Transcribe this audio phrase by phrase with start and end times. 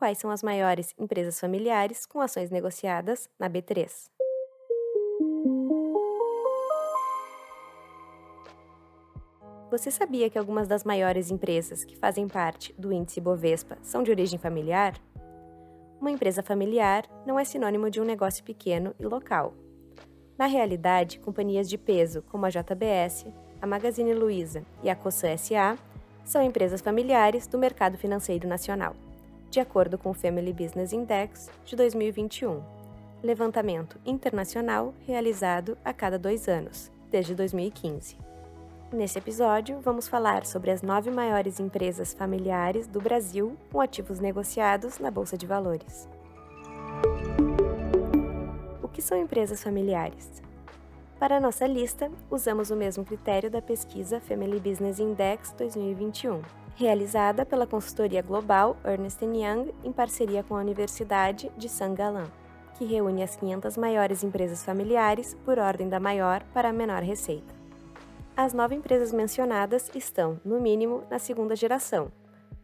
[0.00, 4.08] quais são as maiores empresas familiares com ações negociadas na B3.
[9.70, 14.10] Você sabia que algumas das maiores empresas que fazem parte do índice Bovespa são de
[14.10, 14.94] origem familiar?
[16.00, 19.52] Uma empresa familiar não é sinônimo de um negócio pequeno e local.
[20.38, 23.26] Na realidade, companhias de peso como a JBS,
[23.60, 25.76] a Magazine Luiza e a Cosan SA
[26.24, 28.96] são empresas familiares do mercado financeiro nacional
[29.50, 32.62] de acordo com o Family Business Index de 2021,
[33.20, 38.16] levantamento internacional realizado a cada dois anos, desde 2015.
[38.92, 44.98] Nesse episódio, vamos falar sobre as nove maiores empresas familiares do Brasil com ativos negociados
[44.98, 46.08] na Bolsa de Valores.
[48.82, 50.42] O que são empresas familiares?
[51.20, 56.40] Para a nossa lista, usamos o mesmo critério da pesquisa Family Business Index 2021
[56.80, 61.92] realizada pela consultoria global Ernst Young em parceria com a Universidade de St.
[61.94, 62.24] Gallen,
[62.78, 67.54] que reúne as 500 maiores empresas familiares por ordem da maior para a menor receita.
[68.34, 72.10] As nove empresas mencionadas estão, no mínimo, na segunda geração,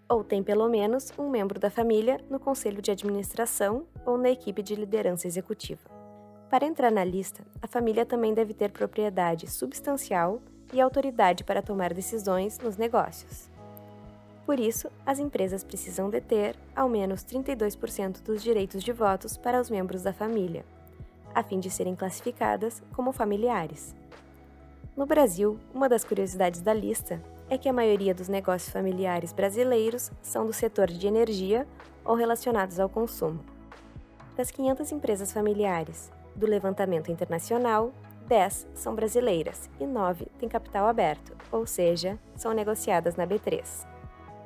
[0.09, 4.63] ou têm pelo menos um membro da família no conselho de administração ou na equipe
[4.63, 5.96] de liderança executiva.
[6.49, 10.41] Para entrar na lista, a família também deve ter propriedade substancial
[10.73, 13.51] e autoridade para tomar decisões nos negócios.
[14.45, 19.69] Por isso, as empresas precisam deter ao menos 32% dos direitos de votos para os
[19.69, 20.65] membros da família,
[21.35, 23.93] a fim de serem classificadas como familiares.
[24.97, 30.13] No Brasil, uma das curiosidades da lista é que a maioria dos negócios familiares brasileiros
[30.23, 31.67] são do setor de energia
[32.05, 33.41] ou relacionados ao consumo.
[34.37, 37.93] Das 500 empresas familiares do levantamento internacional,
[38.29, 43.87] 10 são brasileiras e 9 têm capital aberto, ou seja, são negociadas na B3.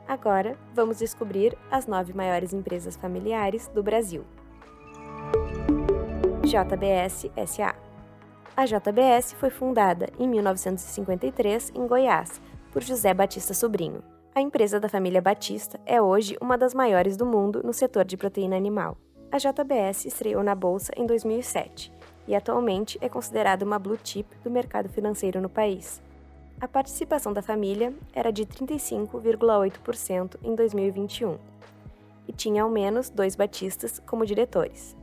[0.06, 4.24] Agora, vamos descobrir as nove maiores empresas familiares do Brasil.
[6.42, 7.76] JBS SA
[8.56, 12.40] A JBS foi fundada em 1953 em Goiás
[12.72, 14.02] por José Batista Sobrinho.
[14.34, 18.16] A empresa da família Batista é hoje uma das maiores do mundo no setor de
[18.16, 18.96] proteína animal.
[19.32, 21.92] A JBS estreou na bolsa em 2007
[22.26, 26.02] e atualmente é considerada uma blue chip do mercado financeiro no país,
[26.60, 31.38] a participação da família era de 35,8% em 2021
[32.28, 34.94] e tinha ao menos dois batistas como diretores.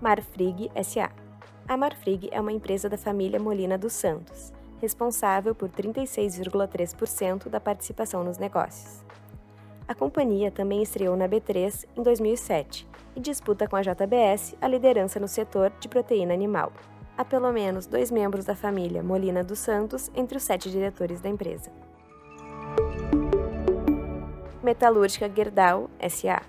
[0.00, 1.12] Marfrig SA
[1.68, 8.24] A Marfrig é uma empresa da família Molina dos Santos, responsável por 36,3% da participação
[8.24, 9.04] nos negócios.
[9.92, 15.20] A companhia também estreou na B3 em 2007 e disputa com a JBS a liderança
[15.20, 16.72] no setor de proteína animal
[17.14, 21.28] há pelo menos dois membros da família Molina dos Santos entre os sete diretores da
[21.28, 21.70] empresa.
[24.62, 26.40] Metalúrgica Gerdau SA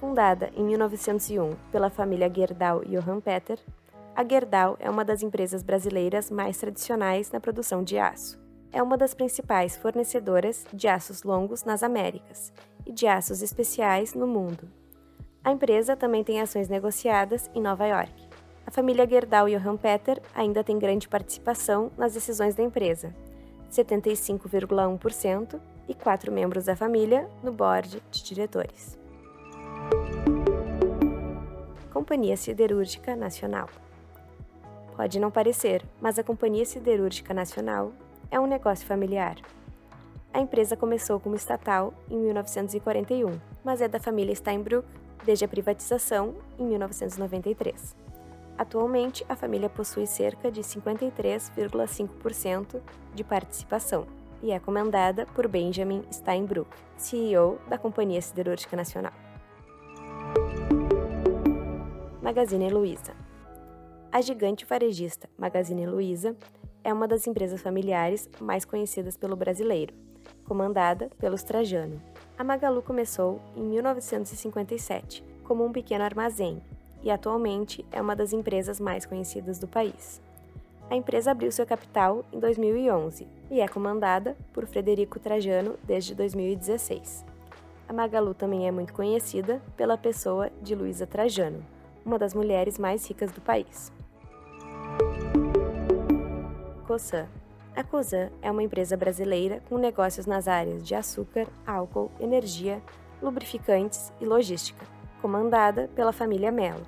[0.00, 3.60] Fundada em 1901 pela família Gerdau Johann Peter,
[4.16, 8.44] a Gerdau é uma das empresas brasileiras mais tradicionais na produção de aço.
[8.72, 12.52] É uma das principais fornecedoras de aços longos nas Américas
[12.84, 14.68] e de aços especiais no mundo.
[15.42, 18.28] A empresa também tem ações negociadas em Nova York.
[18.66, 23.14] A família Gerdau Johann Peter ainda tem grande participação nas decisões da empresa,
[23.70, 28.98] 75,1%, e quatro membros da família no board de diretores.
[31.92, 33.68] Companhia Siderúrgica Nacional
[34.96, 37.92] Pode não parecer, mas a Companhia Siderúrgica Nacional
[38.30, 39.36] é um negócio familiar.
[40.32, 44.86] A empresa começou como estatal em 1941, mas é da família Steinbrück
[45.24, 47.96] desde a privatização em 1993.
[48.58, 52.80] Atualmente, a família possui cerca de 53,5%
[53.14, 54.06] de participação
[54.42, 59.12] e é comandada por Benjamin Steinbrück, CEO da Companhia Siderúrgica Nacional.
[62.22, 63.14] Magazine Luiza
[64.10, 66.34] A gigante varejista Magazine Luiza
[66.86, 69.92] é uma das empresas familiares mais conhecidas pelo brasileiro,
[70.44, 72.00] comandada pelos Trajano.
[72.38, 76.62] A Magalu começou em 1957 como um pequeno armazém
[77.02, 80.22] e atualmente é uma das empresas mais conhecidas do país.
[80.88, 87.24] A empresa abriu seu capital em 2011 e é comandada por Frederico Trajano desde 2016.
[87.88, 91.66] A Magalu também é muito conhecida pela pessoa de Luísa Trajano,
[92.04, 93.90] uma das mulheres mais ricas do país.
[96.96, 97.28] Cosan
[97.74, 102.80] A Cosan é uma empresa brasileira com negócios nas áreas de açúcar, álcool, energia,
[103.20, 104.86] lubrificantes e logística,
[105.20, 106.86] comandada pela família Mello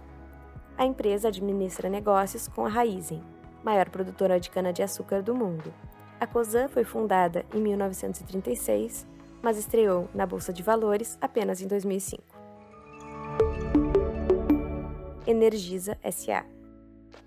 [0.78, 3.20] a empresa administra negócios com a Raizen,
[3.64, 5.74] maior produtora de cana-de-açúcar do mundo.
[6.20, 9.06] A COSAN foi fundada em 1936
[9.42, 12.22] mas estreou na Bolsa de Valores apenas em 2005.
[15.26, 16.57] Energisa SA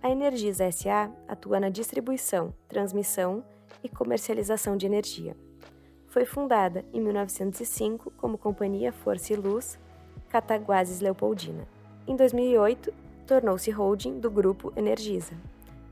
[0.03, 3.44] A Energisa SA atua na distribuição, transmissão
[3.83, 5.38] e comercialização de energia.
[6.07, 9.77] Foi fundada em 1905 como Companhia Força e Luz
[10.27, 11.68] Cataguases Leopoldina.
[12.07, 12.92] Em 2008,
[13.27, 15.36] tornou-se holding do grupo Energisa.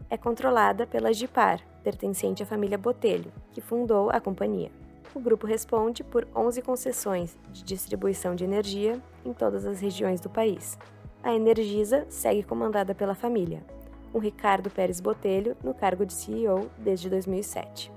[0.09, 4.71] É controlada pela Gipar, pertencente à família Botelho, que fundou a companhia.
[5.13, 10.31] O grupo responde por 11 concessões de distribuição de energia em todas as regiões do
[10.31, 10.79] país.
[11.21, 13.63] A Energisa segue comandada pela família,
[14.11, 17.91] com Ricardo Pérez Botelho no cargo de CEO desde 2007.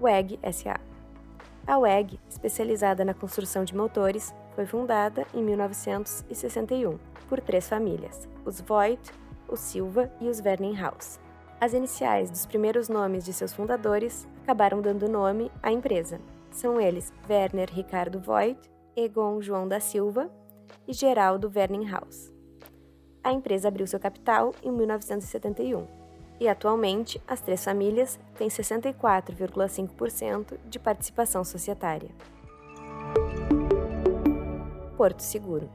[0.00, 0.78] WEG SA
[1.66, 6.98] A WEG, especializada na construção de motores, foi fundada em 1961
[7.28, 9.12] por três famílias, os Voigt,
[9.48, 11.18] os Silva e os Werninghaus.
[11.60, 16.20] As iniciais dos primeiros nomes de seus fundadores acabaram dando nome à empresa.
[16.50, 20.30] São eles Werner Ricardo Voigt, Egon João da Silva
[20.86, 22.35] e Geraldo Werninghaus.
[23.26, 25.84] A empresa abriu seu capital em 1971
[26.38, 32.10] e atualmente as três famílias têm 64,5% de participação societária.
[34.96, 35.68] Porto Seguro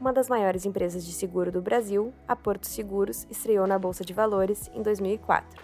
[0.00, 4.12] uma das maiores empresas de seguro do Brasil, a Porto Seguros estreou na Bolsa de
[4.12, 5.62] Valores em 2004,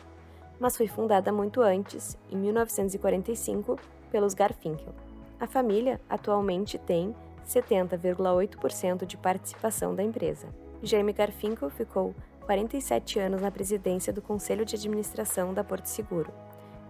[0.59, 3.79] mas foi fundada muito antes, em 1945,
[4.11, 4.95] pelos Garfinkel.
[5.39, 7.15] A família atualmente tem
[7.47, 10.49] 70,8% de participação da empresa.
[10.83, 12.15] Jaime Garfinkel ficou
[12.47, 16.33] 47 anos na presidência do Conselho de Administração da Porto Seguro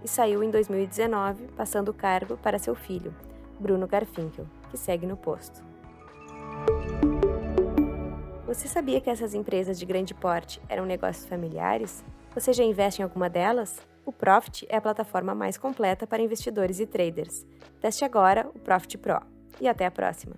[0.02, 3.14] e saiu em 2019, passando o cargo para seu filho,
[3.58, 5.62] Bruno Garfinkel, que segue no posto.
[8.46, 12.04] Você sabia que essas empresas de grande porte eram negócios familiares?
[12.34, 13.80] Você já investe em alguma delas?
[14.04, 17.46] O Profit é a plataforma mais completa para investidores e traders.
[17.80, 19.20] Teste agora o Profit Pro.
[19.60, 20.34] E até a próxima!